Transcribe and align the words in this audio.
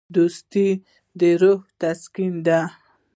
دوستي 0.15 0.67
د 1.19 1.21
روح 1.41 1.59
تسکین 1.81 2.33
دی. 2.45 2.59